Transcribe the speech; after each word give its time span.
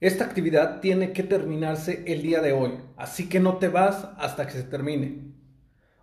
Esta 0.00 0.24
actividad 0.24 0.78
tiene 0.78 1.12
que 1.12 1.24
terminarse 1.24 2.04
el 2.06 2.22
día 2.22 2.40
de 2.40 2.52
hoy, 2.52 2.74
así 2.96 3.28
que 3.28 3.40
no 3.40 3.56
te 3.56 3.66
vas 3.66 4.06
hasta 4.16 4.46
que 4.46 4.52
se 4.52 4.62
termine. 4.62 5.32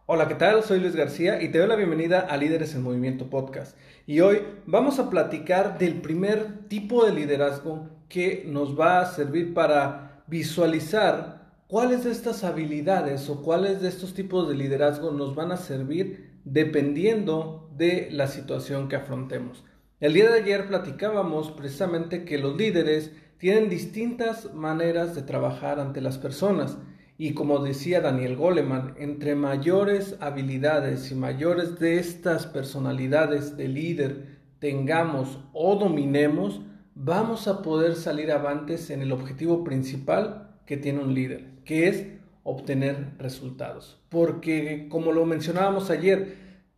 Hola, 0.06 0.28
¿qué 0.28 0.36
tal? 0.36 0.64
Soy 0.64 0.82
Luis 0.82 0.98
García 0.98 1.42
y 1.42 1.48
te 1.48 1.60
doy 1.60 1.70
la 1.70 1.78
bienvenida 1.78 2.20
a 2.20 2.36
Líderes 2.36 2.76
en 2.76 2.84
Movimiento 2.84 3.30
Podcast. 3.30 3.78
Y 4.06 4.20
hoy 4.20 4.42
vamos 4.66 5.00
a 5.00 5.10
platicar 5.10 5.78
del 5.78 6.02
primer 6.02 6.68
tipo 6.68 7.06
de 7.06 7.14
liderazgo 7.14 7.88
que 8.10 8.44
nos 8.46 8.78
va 8.78 9.00
a 9.00 9.06
servir 9.06 9.54
para 9.54 10.26
visualizar 10.28 11.54
cuáles 11.68 12.04
de 12.04 12.12
estas 12.12 12.44
habilidades 12.44 13.30
o 13.30 13.44
cuáles 13.44 13.82
de 13.82 13.88
estos 13.88 14.14
tipos 14.14 14.50
de 14.50 14.56
liderazgo 14.56 15.12
nos 15.12 15.36
van 15.36 15.54
a 15.54 15.58
servir 15.58 16.42
dependiendo 16.44 17.70
de 17.78 18.10
la 18.12 18.28
situación 18.28 18.90
que 18.90 18.98
afrontemos. 18.98 19.64
El 20.02 20.14
día 20.14 20.30
de 20.30 20.42
ayer 20.42 20.68
platicábamos 20.68 21.52
precisamente 21.52 22.26
que 22.26 22.38
los 22.38 22.58
líderes 22.58 23.14
tienen 23.38 23.70
distintas 23.70 24.54
maneras 24.54 25.16
de 25.16 25.22
trabajar 25.22 25.80
ante 25.80 26.02
las 26.02 26.18
personas. 26.18 26.78
Y 27.18 27.34
como 27.34 27.60
decía 27.60 28.02
Daniel 28.02 28.36
Goleman, 28.36 28.96
entre 28.98 29.36
mayores 29.36 30.18
habilidades 30.20 31.12
y 31.12 31.16
mayores 31.16 31.80
de 31.80 32.00
estas 32.00 32.46
personalidades 32.46 33.56
de 33.56 33.68
líder 33.68 34.36
tengamos 34.60 35.40
o 35.54 35.76
dominemos, 35.76 36.62
vamos 36.96 37.48
a 37.48 37.62
poder 37.62 37.96
salir 37.96 38.32
avantes 38.32 38.90
en 38.90 39.02
el 39.02 39.12
objetivo 39.12 39.64
principal 39.64 40.56
que 40.66 40.78
tiene 40.78 41.04
un 41.04 41.14
líder, 41.14 41.52
que 41.64 41.88
es 41.88 42.08
obtener 42.44 43.14
resultados. 43.18 44.02
Porque 44.10 44.88
como 44.90 45.12
lo 45.12 45.26
mencionábamos 45.26 45.90
ayer, 45.90 46.36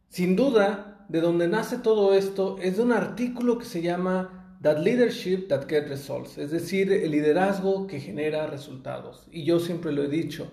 sin 0.10 0.36
duda, 0.36 1.06
de 1.10 1.22
donde 1.22 1.48
nace 1.48 1.78
todo 1.78 2.14
esto 2.14 2.58
es 2.62 2.78
de 2.78 2.84
un 2.84 2.92
artículo 2.92 3.58
que 3.58 3.66
se 3.66 3.82
llama 3.82 4.37
That 4.62 4.80
leadership 4.80 5.50
that 5.50 5.68
gets 5.68 5.88
results, 5.88 6.40
es 6.40 6.50
decir, 6.50 6.92
el 6.92 7.12
liderazgo 7.12 7.86
que 7.86 8.00
genera 8.00 8.48
resultados. 8.48 9.28
Y 9.32 9.44
yo 9.44 9.60
siempre 9.60 9.92
lo 9.92 10.04
he 10.04 10.08
dicho, 10.08 10.52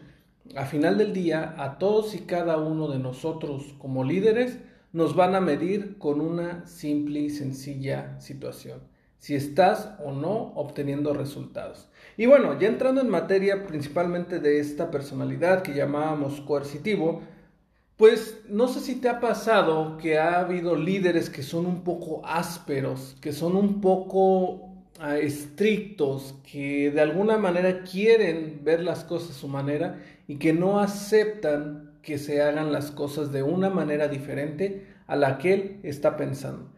a 0.55 0.67
final 0.67 0.99
del 0.99 1.15
día, 1.15 1.55
a 1.57 1.79
todos 1.79 2.15
y 2.15 2.19
cada 2.21 2.59
uno 2.59 2.89
de 2.89 2.99
nosotros 2.99 3.75
como 3.79 4.05
líderes 4.05 4.59
nos 4.93 5.17
van 5.17 5.35
a 5.35 5.41
medir 5.41 5.97
con 5.97 6.21
una 6.21 6.67
simple 6.67 7.21
y 7.21 7.31
sencilla 7.31 8.21
situación, 8.21 8.81
si 9.19 9.35
estás 9.35 9.95
o 10.05 10.13
no 10.13 10.53
obteniendo 10.55 11.15
resultados. 11.15 11.89
Y 12.19 12.27
bueno, 12.27 12.59
ya 12.61 12.69
entrando 12.69 13.01
en 13.01 13.09
materia 13.09 13.67
principalmente 13.67 14.39
de 14.39 14.61
esta 14.61 14.91
personalidad 14.91 15.63
que 15.63 15.75
llamábamos 15.75 16.43
coercitivo, 16.43 17.23
pues 17.97 18.41
no 18.49 18.67
sé 18.69 18.81
si 18.81 18.97
te 18.97 19.09
ha 19.09 19.21
pasado 19.21 19.99
que 19.99 20.19
ha 20.19 20.41
habido 20.41 20.77
líderes 20.77 21.31
que 21.31 21.43
son 21.43 21.67
un 21.67 21.85
poco 21.85 22.23
ásperos, 22.27 23.17
que 23.21 23.33
son 23.33 23.57
un 23.57 23.81
poco 23.81 24.69
ah, 24.99 25.19
estrictos, 25.19 26.35
que 26.51 26.91
de 26.91 27.01
alguna 27.01 27.39
manera 27.39 27.83
quieren 27.83 28.61
ver 28.65 28.83
las 28.83 29.05
cosas 29.05 29.37
su 29.37 29.49
manera 29.49 30.01
y 30.27 30.37
que 30.37 30.53
no 30.53 30.81
aceptan 30.81 31.93
que 32.03 32.19
se 32.19 32.43
hagan 32.43 32.73
las 32.73 32.91
cosas 32.91 33.33
de 33.33 33.43
una 33.43 33.71
manera 33.71 34.09
diferente 34.09 34.87
a 35.07 35.17
la 35.17 35.39
que 35.39 35.55
él 35.55 35.81
está 35.85 36.17
pensando. 36.17 36.71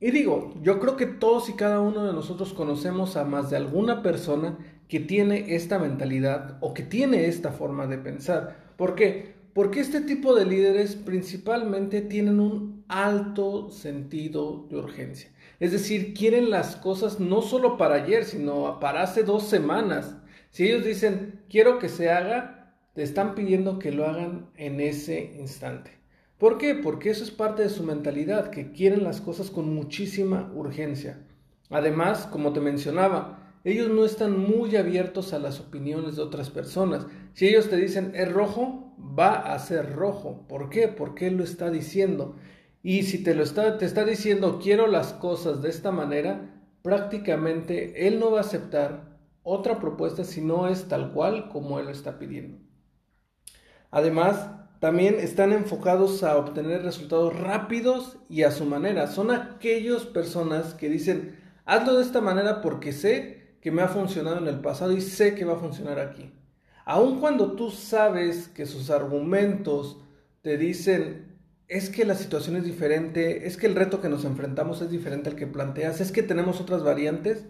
Y 0.00 0.10
digo, 0.10 0.54
yo 0.62 0.78
creo 0.80 0.96
que 0.96 1.06
todos 1.06 1.48
y 1.48 1.54
cada 1.54 1.80
uno 1.80 2.04
de 2.04 2.12
nosotros 2.12 2.52
conocemos 2.52 3.16
a 3.16 3.24
más 3.24 3.50
de 3.50 3.56
alguna 3.56 4.02
persona 4.02 4.58
que 4.88 5.00
tiene 5.00 5.54
esta 5.56 5.78
mentalidad 5.78 6.58
o 6.60 6.74
que 6.74 6.82
tiene 6.82 7.26
esta 7.26 7.52
forma 7.52 7.86
de 7.86 7.98
pensar. 7.98 8.56
¿Por 8.76 8.94
qué? 8.94 9.37
Porque 9.58 9.80
este 9.80 10.00
tipo 10.02 10.36
de 10.36 10.46
líderes 10.46 10.94
principalmente 10.94 12.00
tienen 12.00 12.38
un 12.38 12.84
alto 12.86 13.72
sentido 13.72 14.68
de 14.70 14.76
urgencia. 14.76 15.32
Es 15.58 15.72
decir, 15.72 16.14
quieren 16.14 16.48
las 16.48 16.76
cosas 16.76 17.18
no 17.18 17.42
solo 17.42 17.76
para 17.76 17.96
ayer, 17.96 18.24
sino 18.24 18.78
para 18.78 19.02
hace 19.02 19.24
dos 19.24 19.48
semanas. 19.48 20.14
Si 20.52 20.64
ellos 20.64 20.84
dicen, 20.84 21.40
quiero 21.50 21.80
que 21.80 21.88
se 21.88 22.08
haga, 22.08 22.72
te 22.94 23.02
están 23.02 23.34
pidiendo 23.34 23.80
que 23.80 23.90
lo 23.90 24.06
hagan 24.06 24.48
en 24.54 24.78
ese 24.78 25.34
instante. 25.40 25.90
¿Por 26.38 26.56
qué? 26.58 26.76
Porque 26.76 27.10
eso 27.10 27.24
es 27.24 27.32
parte 27.32 27.64
de 27.64 27.68
su 27.68 27.82
mentalidad, 27.82 28.50
que 28.50 28.70
quieren 28.70 29.02
las 29.02 29.20
cosas 29.20 29.50
con 29.50 29.74
muchísima 29.74 30.52
urgencia. 30.54 31.18
Además, 31.68 32.28
como 32.30 32.52
te 32.52 32.60
mencionaba, 32.60 33.56
ellos 33.64 33.90
no 33.90 34.04
están 34.04 34.38
muy 34.38 34.76
abiertos 34.76 35.32
a 35.32 35.40
las 35.40 35.58
opiniones 35.58 36.14
de 36.14 36.22
otras 36.22 36.48
personas. 36.48 37.08
Si 37.34 37.48
ellos 37.48 37.68
te 37.68 37.76
dicen 37.76 38.12
es 38.14 38.30
rojo, 38.30 38.87
va 38.98 39.52
a 39.52 39.58
ser 39.58 39.94
rojo. 39.94 40.46
¿Por 40.48 40.70
qué? 40.70 40.88
Porque 40.88 41.28
Él 41.28 41.36
lo 41.36 41.44
está 41.44 41.70
diciendo. 41.70 42.36
Y 42.82 43.02
si 43.02 43.22
te 43.22 43.34
lo 43.34 43.42
está, 43.42 43.78
te 43.78 43.84
está 43.84 44.04
diciendo 44.04 44.58
quiero 44.62 44.86
las 44.86 45.12
cosas 45.12 45.62
de 45.62 45.68
esta 45.68 45.90
manera, 45.90 46.54
prácticamente 46.82 48.06
Él 48.06 48.18
no 48.20 48.30
va 48.30 48.38
a 48.38 48.42
aceptar 48.42 49.18
otra 49.42 49.78
propuesta 49.78 50.24
si 50.24 50.40
no 50.40 50.68
es 50.68 50.88
tal 50.88 51.12
cual 51.12 51.48
como 51.48 51.78
Él 51.78 51.86
lo 51.86 51.90
está 51.90 52.18
pidiendo. 52.18 52.58
Además, 53.90 54.50
también 54.80 55.16
están 55.18 55.52
enfocados 55.52 56.22
a 56.22 56.36
obtener 56.36 56.82
resultados 56.82 57.36
rápidos 57.38 58.18
y 58.28 58.42
a 58.44 58.52
su 58.52 58.64
manera. 58.64 59.06
Son 59.08 59.30
aquellas 59.30 60.04
personas 60.04 60.74
que 60.74 60.88
dicen, 60.88 61.36
hazlo 61.64 61.96
de 61.96 62.02
esta 62.02 62.20
manera 62.20 62.60
porque 62.60 62.92
sé 62.92 63.56
que 63.60 63.72
me 63.72 63.82
ha 63.82 63.88
funcionado 63.88 64.38
en 64.38 64.46
el 64.46 64.60
pasado 64.60 64.92
y 64.92 65.00
sé 65.00 65.34
que 65.34 65.44
va 65.44 65.54
a 65.54 65.58
funcionar 65.58 65.98
aquí. 65.98 66.32
Aun 66.88 67.20
cuando 67.20 67.52
tú 67.52 67.70
sabes 67.70 68.48
que 68.48 68.64
sus 68.64 68.88
argumentos 68.88 70.00
te 70.40 70.56
dicen, 70.56 71.36
es 71.66 71.90
que 71.90 72.06
la 72.06 72.14
situación 72.14 72.56
es 72.56 72.64
diferente, 72.64 73.46
es 73.46 73.58
que 73.58 73.66
el 73.66 73.74
reto 73.74 74.00
que 74.00 74.08
nos 74.08 74.24
enfrentamos 74.24 74.80
es 74.80 74.90
diferente 74.90 75.28
al 75.28 75.36
que 75.36 75.46
planteas, 75.46 76.00
es 76.00 76.12
que 76.12 76.22
tenemos 76.22 76.62
otras 76.62 76.82
variantes, 76.82 77.44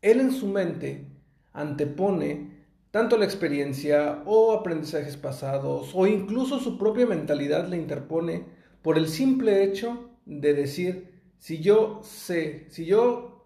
él 0.00 0.20
en 0.20 0.30
su 0.30 0.46
mente 0.46 1.08
antepone 1.52 2.66
tanto 2.92 3.18
la 3.18 3.24
experiencia 3.24 4.22
o 4.26 4.52
aprendizajes 4.52 5.16
pasados 5.16 5.90
o 5.92 6.06
incluso 6.06 6.60
su 6.60 6.78
propia 6.78 7.04
mentalidad 7.04 7.66
le 7.66 7.78
interpone 7.78 8.46
por 8.82 8.96
el 8.96 9.08
simple 9.08 9.64
hecho 9.64 10.08
de 10.24 10.54
decir, 10.54 11.20
si 11.38 11.58
yo 11.58 12.00
sé, 12.04 12.66
si 12.70 12.84
yo 12.84 13.44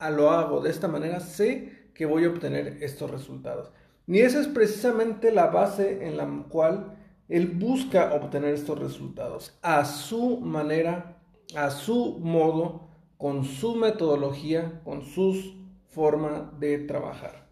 lo 0.00 0.30
hago 0.32 0.60
de 0.60 0.70
esta 0.70 0.88
manera, 0.88 1.20
sé 1.20 1.90
que 1.94 2.06
voy 2.06 2.24
a 2.24 2.30
obtener 2.30 2.78
estos 2.80 3.08
resultados. 3.08 3.70
Ni 4.06 4.20
esa 4.20 4.40
es 4.40 4.48
precisamente 4.48 5.32
la 5.32 5.46
base 5.46 6.06
en 6.06 6.16
la 6.16 6.26
cual 6.48 6.96
él 7.28 7.48
busca 7.48 8.14
obtener 8.14 8.54
estos 8.54 8.78
resultados, 8.78 9.58
a 9.62 9.84
su 9.84 10.40
manera, 10.40 11.18
a 11.56 11.70
su 11.70 12.18
modo, 12.20 12.88
con 13.16 13.44
su 13.44 13.76
metodología, 13.76 14.82
con 14.84 15.02
su 15.02 15.54
forma 15.88 16.52
de 16.58 16.78
trabajar. 16.78 17.48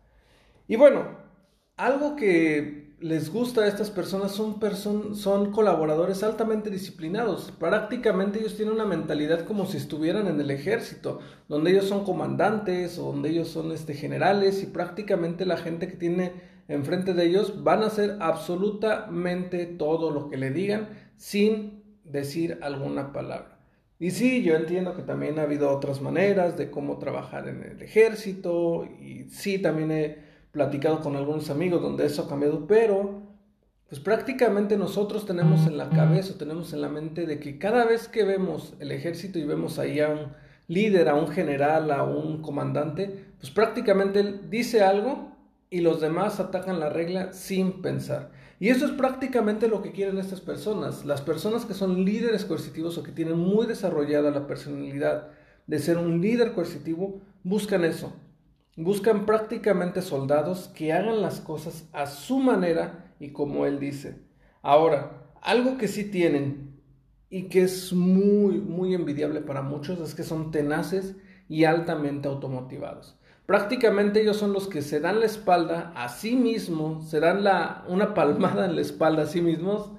Y 0.68 0.76
bueno, 0.76 1.16
algo 1.76 2.16
que 2.16 2.92
les 3.00 3.32
gusta 3.32 3.62
a 3.62 3.66
estas 3.66 3.90
personas 3.90 4.32
son, 4.32 5.16
son 5.16 5.50
colaboradores 5.50 6.22
altamente 6.22 6.70
disciplinados. 6.70 7.52
Prácticamente 7.58 8.38
ellos 8.38 8.56
tienen 8.56 8.74
una 8.74 8.84
mentalidad 8.84 9.44
como 9.44 9.66
si 9.66 9.78
estuvieran 9.78 10.28
en 10.28 10.40
el 10.40 10.50
ejército, 10.50 11.18
donde 11.48 11.72
ellos 11.72 11.86
son 11.86 12.04
comandantes 12.04 12.98
o 12.98 13.06
donde 13.06 13.30
ellos 13.30 13.48
son 13.48 13.72
este, 13.72 13.94
generales 13.94 14.62
y 14.62 14.66
prácticamente 14.66 15.46
la 15.46 15.56
gente 15.56 15.88
que 15.88 15.96
tiene 15.96 16.51
enfrente 16.72 17.14
de 17.14 17.24
ellos 17.26 17.62
van 17.62 17.82
a 17.82 17.86
hacer 17.86 18.16
absolutamente 18.20 19.66
todo 19.66 20.10
lo 20.10 20.28
que 20.28 20.36
le 20.36 20.50
digan 20.50 20.88
sin 21.16 21.82
decir 22.04 22.58
alguna 22.62 23.12
palabra. 23.12 23.58
Y 23.98 24.10
sí, 24.10 24.42
yo 24.42 24.56
entiendo 24.56 24.96
que 24.96 25.02
también 25.02 25.38
ha 25.38 25.42
habido 25.42 25.70
otras 25.70 26.00
maneras 26.00 26.56
de 26.56 26.70
cómo 26.70 26.98
trabajar 26.98 27.48
en 27.48 27.62
el 27.62 27.80
ejército 27.82 28.84
y 28.84 29.28
sí, 29.30 29.58
también 29.58 29.92
he 29.92 30.18
platicado 30.50 31.00
con 31.00 31.14
algunos 31.16 31.50
amigos 31.50 31.80
donde 31.80 32.06
eso 32.06 32.22
ha 32.22 32.28
cambiado, 32.28 32.66
pero 32.66 33.22
pues 33.88 34.00
prácticamente 34.00 34.76
nosotros 34.76 35.26
tenemos 35.26 35.66
en 35.66 35.76
la 35.76 35.90
cabeza, 35.90 36.38
tenemos 36.38 36.72
en 36.72 36.80
la 36.80 36.88
mente 36.88 37.26
de 37.26 37.38
que 37.38 37.58
cada 37.58 37.84
vez 37.84 38.08
que 38.08 38.24
vemos 38.24 38.74
el 38.80 38.90
ejército 38.90 39.38
y 39.38 39.44
vemos 39.44 39.78
ahí 39.78 40.00
a 40.00 40.08
un 40.08 40.32
líder, 40.66 41.08
a 41.08 41.14
un 41.14 41.28
general, 41.28 41.90
a 41.90 42.02
un 42.02 42.40
comandante, 42.40 43.26
pues 43.38 43.52
prácticamente 43.52 44.20
él 44.20 44.50
dice 44.50 44.82
algo 44.82 45.31
y 45.72 45.80
los 45.80 46.02
demás 46.02 46.38
atacan 46.38 46.78
la 46.80 46.90
regla 46.90 47.32
sin 47.32 47.80
pensar. 47.80 48.30
Y 48.60 48.68
eso 48.68 48.84
es 48.84 48.92
prácticamente 48.92 49.68
lo 49.68 49.80
que 49.80 49.92
quieren 49.92 50.18
estas 50.18 50.42
personas. 50.42 51.06
Las 51.06 51.22
personas 51.22 51.64
que 51.64 51.72
son 51.72 52.04
líderes 52.04 52.44
coercitivos 52.44 52.98
o 52.98 53.02
que 53.02 53.10
tienen 53.10 53.38
muy 53.38 53.66
desarrollada 53.66 54.30
la 54.30 54.46
personalidad 54.46 55.30
de 55.66 55.78
ser 55.78 55.96
un 55.96 56.20
líder 56.20 56.52
coercitivo, 56.52 57.22
buscan 57.42 57.84
eso. 57.84 58.12
Buscan 58.76 59.24
prácticamente 59.24 60.02
soldados 60.02 60.68
que 60.68 60.92
hagan 60.92 61.22
las 61.22 61.40
cosas 61.40 61.88
a 61.94 62.04
su 62.04 62.38
manera 62.38 63.14
y 63.18 63.30
como 63.30 63.64
él 63.64 63.80
dice. 63.80 64.18
Ahora, 64.60 65.32
algo 65.40 65.78
que 65.78 65.88
sí 65.88 66.04
tienen 66.04 66.82
y 67.30 67.44
que 67.44 67.62
es 67.62 67.94
muy, 67.94 68.60
muy 68.60 68.94
envidiable 68.94 69.40
para 69.40 69.62
muchos 69.62 70.00
es 70.00 70.14
que 70.14 70.22
son 70.22 70.50
tenaces 70.50 71.16
y 71.48 71.64
altamente 71.64 72.28
automotivados. 72.28 73.18
Prácticamente 73.52 74.22
ellos 74.22 74.38
son 74.38 74.54
los 74.54 74.66
que 74.66 74.80
se 74.80 74.98
dan 74.98 75.20
la 75.20 75.26
espalda 75.26 75.92
a 75.94 76.08
sí 76.08 76.36
mismos, 76.36 77.10
se 77.10 77.20
dan 77.20 77.44
la, 77.44 77.84
una 77.86 78.14
palmada 78.14 78.64
en 78.64 78.74
la 78.74 78.80
espalda 78.80 79.24
a 79.24 79.26
sí 79.26 79.42
mismos 79.42 79.92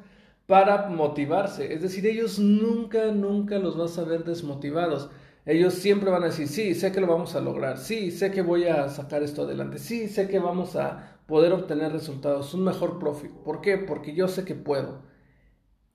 para 0.48 0.90
motivarse. 0.90 1.72
Es 1.72 1.84
decir, 1.84 2.08
ellos 2.08 2.40
nunca, 2.40 3.12
nunca 3.12 3.60
los 3.60 3.78
vas 3.78 4.00
a 4.00 4.06
ver 4.06 4.24
desmotivados. 4.24 5.12
Ellos 5.46 5.76
siempre 5.76 6.10
van 6.10 6.24
a 6.24 6.30
decir, 6.30 6.48
sí, 6.48 6.74
sé 6.74 6.92
que 6.92 7.00
lo 7.00 7.06
vamos 7.06 7.36
a 7.36 7.42
lograr, 7.42 7.78
sí, 7.78 8.10
sé 8.10 8.32
que 8.32 8.42
voy 8.42 8.64
a 8.64 8.90
sacar 8.90 9.22
esto 9.22 9.44
adelante, 9.44 9.78
sí, 9.78 10.08
sé 10.08 10.28
que 10.28 10.40
vamos 10.40 10.76
a 10.76 11.20
poder 11.28 11.54
obtener 11.54 11.92
resultados, 11.92 12.56
un 12.56 12.64
mejor 12.64 12.98
profit. 12.98 13.30
¿Por 13.30 13.62
qué? 13.62 13.78
Porque 13.78 14.16
yo 14.16 14.28
sé 14.28 14.46
que 14.46 14.56
puedo. 14.56 15.04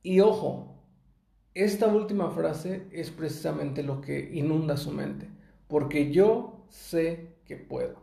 Y 0.04 0.20
ojo, 0.20 0.80
esta 1.54 1.88
última 1.88 2.30
frase 2.30 2.86
es 2.92 3.10
precisamente 3.10 3.82
lo 3.82 4.00
que 4.00 4.30
inunda 4.32 4.76
su 4.76 4.92
mente, 4.92 5.28
porque 5.66 6.12
yo 6.12 6.57
sé 6.70 7.36
que 7.44 7.56
puedo. 7.56 8.02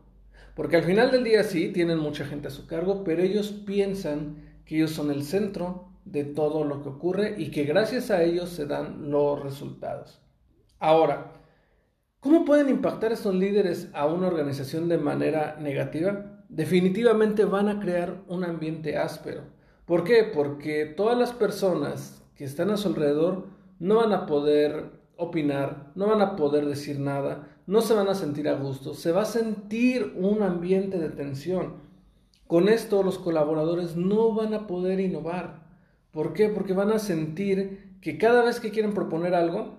Porque 0.56 0.78
al 0.78 0.84
final 0.84 1.12
del 1.12 1.24
día 1.24 1.44
sí, 1.44 1.70
tienen 1.70 2.00
mucha 2.00 2.26
gente 2.26 2.48
a 2.48 2.52
su 2.52 2.66
cargo, 2.66 3.04
pero 3.04 3.22
ellos 3.22 3.52
piensan 3.52 4.60
que 4.66 4.78
ellos 4.78 4.92
son 4.92 5.12
el 5.12 5.24
centro 5.24 5.90
de 6.06 6.24
todo 6.24 6.64
lo 6.64 6.82
que 6.82 6.90
ocurre 6.90 7.36
y 7.38 7.52
que 7.52 7.64
gracias 7.64 8.12
a 8.12 8.24
ellos 8.24 8.50
se 8.50 8.66
dan 8.66 9.12
los 9.12 9.42
resultados. 9.44 10.22
Ahora, 10.80 11.34
¿cómo 12.20 12.46
pueden 12.46 12.70
impactar 12.70 13.12
estos 13.12 13.36
líderes 13.36 13.90
a 13.94 14.06
una 14.06 14.28
organización 14.28 14.88
de 14.88 14.98
manera 14.98 15.58
negativa? 15.60 16.44
Definitivamente 16.48 17.44
van 17.44 17.70
a 17.70 17.80
crear 17.80 18.24
un 18.28 18.44
ambiente 18.44 18.98
áspero. 18.98 19.42
¿Por 19.86 20.04
qué? 20.04 20.24
Porque 20.24 20.86
todas 20.86 21.18
las 21.18 21.34
personas 21.34 22.24
que 22.36 22.46
están 22.46 22.70
a 22.70 22.78
su 22.78 22.88
alrededor 22.88 23.48
no 23.80 23.96
van 23.96 24.14
a 24.14 24.26
poder 24.26 24.92
opinar, 25.18 25.92
no 25.96 26.08
van 26.08 26.22
a 26.22 26.36
poder 26.36 26.66
decir 26.66 27.00
nada, 27.00 27.55
no 27.68 27.82
se 27.82 27.94
van 27.94 28.08
a 28.08 28.16
sentir 28.16 28.48
a 28.48 28.56
gusto, 28.56 28.94
se 28.94 29.12
va 29.12 29.24
a 29.24 29.26
sentir 29.26 30.14
un 30.18 30.44
ambiente 30.44 31.00
de 31.00 31.10
tensión. 31.10 31.84
Con 32.48 32.70
esto 32.70 33.02
los 33.02 33.18
colaboradores 33.18 33.96
no 33.96 34.34
van 34.34 34.54
a 34.54 34.68
poder 34.68 35.00
innovar. 35.00 35.66
¿Por 36.12 36.34
qué? 36.34 36.50
Porque 36.50 36.74
van 36.74 36.92
a 36.92 37.00
sentir 37.00 37.98
que 38.02 38.18
cada 38.18 38.44
vez 38.44 38.60
que 38.60 38.70
quieren 38.70 38.94
proponer 38.94 39.34
algo, 39.34 39.78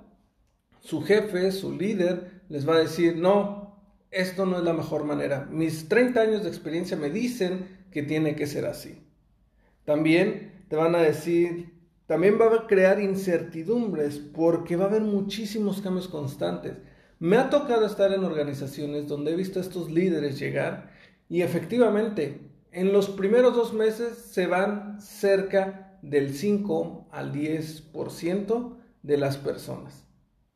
su 0.80 1.02
jefe, 1.02 1.52
su 1.52 1.76
líder, 1.76 2.42
les 2.48 2.68
va 2.68 2.74
a 2.74 2.80
decir, 2.80 3.16
no, 3.16 3.80
esto 4.10 4.46
no 4.46 4.58
es 4.58 4.64
la 4.64 4.72
mejor 4.72 5.04
manera. 5.04 5.46
Mis 5.50 5.88
30 5.88 6.20
años 6.20 6.42
de 6.42 6.48
experiencia 6.48 6.96
me 6.96 7.10
dicen 7.10 7.86
que 7.90 8.02
tiene 8.02 8.34
que 8.34 8.46
ser 8.46 8.66
así. 8.66 9.02
También 9.84 10.64
te 10.68 10.76
van 10.76 10.94
a 10.94 11.02
decir, 11.02 11.72
también 12.06 12.38
va 12.40 12.52
a 12.54 12.66
crear 12.66 13.00
incertidumbres 13.00 14.18
porque 14.18 14.76
va 14.76 14.84
a 14.84 14.88
haber 14.88 15.02
muchísimos 15.02 15.80
cambios 15.80 16.08
constantes. 16.08 16.78
Me 17.18 17.38
ha 17.38 17.48
tocado 17.48 17.86
estar 17.86 18.12
en 18.12 18.24
organizaciones 18.24 19.08
donde 19.08 19.32
he 19.32 19.36
visto 19.36 19.58
a 19.58 19.62
estos 19.62 19.90
líderes 19.90 20.38
llegar 20.38 20.90
y 21.30 21.40
efectivamente 21.40 22.40
en 22.72 22.92
los 22.92 23.08
primeros 23.08 23.54
dos 23.54 23.72
meses 23.72 24.18
se 24.18 24.46
van 24.46 25.00
cerca 25.00 25.98
del 26.02 26.34
5 26.34 27.08
al 27.10 27.32
10% 27.32 28.76
de 29.02 29.16
las 29.16 29.38
personas. 29.38 30.06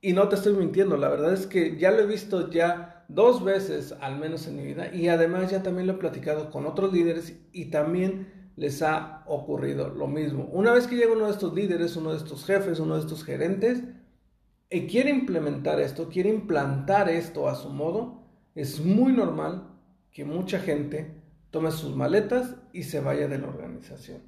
Y 0.02 0.12
no 0.12 0.28
te 0.28 0.36
estoy 0.36 0.52
mintiendo, 0.52 0.98
la 0.98 1.08
verdad 1.08 1.32
es 1.32 1.46
que 1.46 1.78
ya 1.78 1.92
lo 1.92 2.00
he 2.00 2.06
visto 2.06 2.50
ya 2.50 3.06
dos 3.08 3.42
veces 3.42 3.94
al 4.02 4.18
menos 4.18 4.46
en 4.46 4.56
mi 4.56 4.64
vida 4.64 4.94
y 4.94 5.08
además 5.08 5.50
ya 5.50 5.62
también 5.62 5.86
lo 5.86 5.94
he 5.94 5.98
platicado 5.98 6.50
con 6.50 6.66
otros 6.66 6.92
líderes 6.92 7.38
y 7.52 7.70
también 7.70 8.52
les 8.56 8.82
ha 8.82 9.24
ocurrido 9.26 9.88
lo 9.88 10.06
mismo. 10.08 10.44
Una 10.52 10.72
vez 10.72 10.86
que 10.86 10.96
llega 10.96 11.14
uno 11.14 11.24
de 11.24 11.32
estos 11.32 11.54
líderes, 11.54 11.96
uno 11.96 12.10
de 12.10 12.18
estos 12.18 12.44
jefes, 12.44 12.80
uno 12.80 12.96
de 12.96 13.00
estos 13.00 13.24
gerentes, 13.24 13.82
y 14.70 14.86
quiere 14.86 15.10
implementar 15.10 15.80
esto, 15.80 16.08
quiere 16.08 16.30
implantar 16.30 17.08
esto 17.08 17.48
a 17.48 17.56
su 17.56 17.70
modo, 17.70 18.22
es 18.54 18.84
muy 18.84 19.12
normal 19.12 19.68
que 20.12 20.24
mucha 20.24 20.60
gente 20.60 21.12
tome 21.50 21.72
sus 21.72 21.96
maletas 21.96 22.54
y 22.72 22.84
se 22.84 23.00
vaya 23.00 23.26
de 23.26 23.38
la 23.38 23.48
organización. 23.48 24.22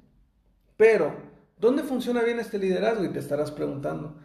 Pero, 0.75 1.15
¿dónde 1.57 1.83
funciona 1.83 2.21
bien 2.23 2.39
este 2.39 2.59
liderazgo? 2.59 3.05
Y 3.05 3.09
te 3.09 3.19
estarás 3.19 3.51
preguntando. 3.51 4.17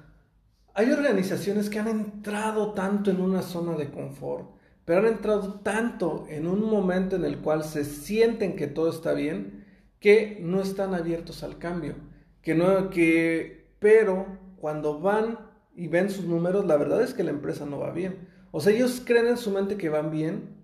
Hay 0.75 0.91
organizaciones 0.91 1.71
que 1.71 1.79
han 1.79 1.89
entrado 1.89 2.73
tanto 2.73 3.11
en 3.11 3.21
una 3.21 3.43
zona 3.43 3.77
de 3.77 3.91
confort, 3.91 4.51
pero 4.85 5.01
han 5.01 5.07
entrado 5.07 5.61
tanto 5.61 6.27
en 6.29 6.49
un 6.49 6.69
momento 6.69 7.17
en 7.17 7.25
el 7.25 7.39
cual 7.39 7.63
se 7.63 7.85
sienten 7.85 8.57
que 8.57 8.67
todo 8.67 8.91
está 8.91 9.13
bien, 9.13 9.65
que 10.01 10.39
no 10.41 10.61
están 10.61 10.95
abiertos 10.95 11.43
al 11.43 11.59
cambio, 11.59 11.95
que 12.43 12.55
no 12.55 12.91
que 12.91 13.69
pero 13.79 14.39
cuando 14.57 15.01
van 15.01 15.48
y 15.79 15.87
ven 15.87 16.11
sus 16.11 16.25
números, 16.25 16.67
la 16.67 16.77
verdad 16.77 17.03
es 17.03 17.15
que 17.15 17.23
la 17.23 17.31
empresa 17.31 17.65
no 17.65 17.79
va 17.79 17.93
bien. 17.93 18.29
O 18.51 18.61
sea, 18.61 18.75
ellos 18.75 19.01
creen 19.05 19.29
en 19.29 19.37
su 19.37 19.53
mente 19.53 19.77
que 19.77 19.89
van 19.89 20.11
bien 20.11 20.57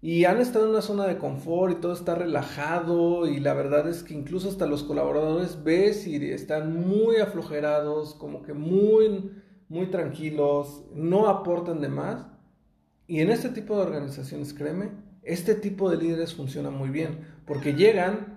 y 0.00 0.24
han 0.24 0.40
estado 0.40 0.64
en 0.64 0.70
una 0.70 0.80
zona 0.80 1.06
de 1.06 1.18
confort 1.18 1.72
y 1.72 1.80
todo 1.80 1.92
está 1.92 2.14
relajado 2.14 3.28
y 3.28 3.40
la 3.40 3.52
verdad 3.52 3.86
es 3.88 4.02
que 4.02 4.14
incluso 4.14 4.48
hasta 4.48 4.66
los 4.66 4.82
colaboradores 4.82 5.62
ves 5.62 6.06
y 6.06 6.16
están 6.30 6.74
muy 6.74 7.16
aflojerados, 7.16 8.14
como 8.14 8.42
que 8.42 8.54
muy, 8.54 9.30
muy 9.68 9.90
tranquilos, 9.90 10.84
no 10.94 11.28
aportan 11.28 11.82
de 11.82 11.88
más. 11.88 12.26
Y 13.06 13.20
en 13.20 13.30
este 13.30 13.50
tipo 13.50 13.76
de 13.76 13.82
organizaciones, 13.82 14.54
créeme, 14.54 14.92
este 15.22 15.54
tipo 15.54 15.90
de 15.90 15.98
líderes 15.98 16.34
funciona 16.34 16.70
muy 16.70 16.88
bien 16.88 17.28
porque 17.46 17.74
llegan 17.74 18.33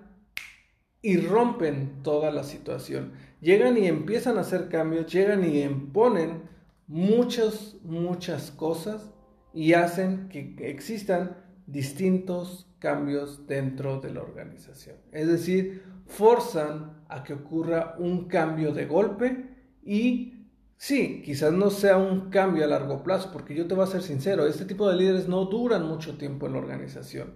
y 1.00 1.16
rompen 1.18 2.02
toda 2.02 2.30
la 2.30 2.42
situación 2.42 3.12
llegan 3.40 3.76
y 3.76 3.86
empiezan 3.86 4.38
a 4.38 4.42
hacer 4.42 4.68
cambios, 4.68 5.12
llegan 5.12 5.44
y 5.44 5.62
imponen 5.62 6.42
muchas, 6.86 7.76
muchas 7.82 8.50
cosas 8.50 9.10
y 9.52 9.74
hacen 9.74 10.28
que 10.28 10.54
existan 10.68 11.36
distintos 11.66 12.66
cambios 12.78 13.46
dentro 13.46 14.00
de 14.00 14.12
la 14.12 14.22
organización. 14.22 14.96
Es 15.12 15.28
decir, 15.28 15.82
forzan 16.06 17.02
a 17.08 17.22
que 17.22 17.34
ocurra 17.34 17.96
un 17.98 18.26
cambio 18.28 18.72
de 18.72 18.86
golpe 18.86 19.44
y 19.82 20.46
sí, 20.76 21.22
quizás 21.24 21.52
no 21.52 21.70
sea 21.70 21.98
un 21.98 22.30
cambio 22.30 22.64
a 22.64 22.68
largo 22.68 23.02
plazo, 23.02 23.30
porque 23.32 23.54
yo 23.54 23.66
te 23.66 23.74
voy 23.74 23.84
a 23.84 23.88
ser 23.88 24.02
sincero, 24.02 24.46
este 24.46 24.64
tipo 24.64 24.88
de 24.88 24.96
líderes 24.96 25.28
no 25.28 25.44
duran 25.46 25.86
mucho 25.86 26.16
tiempo 26.16 26.46
en 26.46 26.52
la 26.52 26.58
organización. 26.58 27.34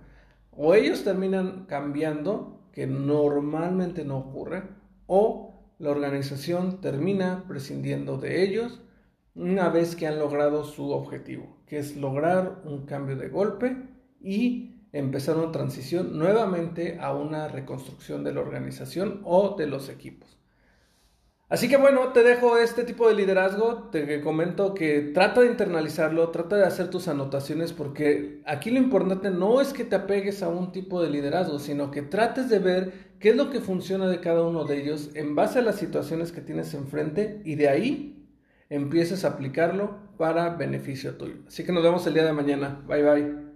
O 0.54 0.74
ellos 0.74 1.02
terminan 1.02 1.64
cambiando, 1.66 2.61
que 2.72 2.86
normalmente 2.86 4.04
no 4.04 4.18
ocurre, 4.18 4.62
o 5.06 5.74
la 5.78 5.90
organización 5.90 6.80
termina 6.80 7.44
prescindiendo 7.48 8.16
de 8.18 8.42
ellos 8.42 8.80
una 9.34 9.68
vez 9.68 9.96
que 9.96 10.06
han 10.06 10.18
logrado 10.18 10.64
su 10.64 10.90
objetivo, 10.90 11.56
que 11.66 11.78
es 11.78 11.96
lograr 11.96 12.62
un 12.64 12.84
cambio 12.84 13.16
de 13.16 13.28
golpe 13.28 13.76
y 14.20 14.86
empezar 14.92 15.36
una 15.36 15.52
transición 15.52 16.18
nuevamente 16.18 16.98
a 17.00 17.14
una 17.14 17.48
reconstrucción 17.48 18.24
de 18.24 18.34
la 18.34 18.40
organización 18.40 19.22
o 19.24 19.56
de 19.56 19.66
los 19.66 19.88
equipos. 19.88 20.41
Así 21.52 21.68
que 21.68 21.76
bueno, 21.76 22.14
te 22.14 22.22
dejo 22.22 22.56
este 22.56 22.82
tipo 22.82 23.06
de 23.06 23.14
liderazgo, 23.14 23.90
te 23.92 24.22
comento 24.22 24.72
que 24.72 25.10
trata 25.12 25.42
de 25.42 25.48
internalizarlo, 25.48 26.30
trata 26.30 26.56
de 26.56 26.64
hacer 26.64 26.88
tus 26.88 27.08
anotaciones 27.08 27.74
porque 27.74 28.40
aquí 28.46 28.70
lo 28.70 28.78
importante 28.78 29.28
no 29.28 29.60
es 29.60 29.74
que 29.74 29.84
te 29.84 29.94
apegues 29.94 30.42
a 30.42 30.48
un 30.48 30.72
tipo 30.72 31.02
de 31.02 31.10
liderazgo, 31.10 31.58
sino 31.58 31.90
que 31.90 32.00
trates 32.00 32.48
de 32.48 32.58
ver 32.58 32.92
qué 33.18 33.28
es 33.28 33.36
lo 33.36 33.50
que 33.50 33.60
funciona 33.60 34.08
de 34.08 34.20
cada 34.20 34.44
uno 34.44 34.64
de 34.64 34.80
ellos 34.80 35.10
en 35.12 35.34
base 35.34 35.58
a 35.58 35.62
las 35.62 35.76
situaciones 35.76 36.32
que 36.32 36.40
tienes 36.40 36.72
enfrente 36.72 37.42
y 37.44 37.56
de 37.56 37.68
ahí 37.68 38.26
empieces 38.70 39.26
a 39.26 39.28
aplicarlo 39.28 39.98
para 40.16 40.56
beneficio 40.56 41.18
tuyo. 41.18 41.34
Así 41.46 41.64
que 41.64 41.72
nos 41.72 41.82
vemos 41.82 42.06
el 42.06 42.14
día 42.14 42.24
de 42.24 42.32
mañana. 42.32 42.82
Bye 42.88 43.02
bye. 43.02 43.42